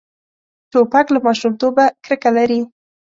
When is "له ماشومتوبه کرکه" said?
1.13-2.29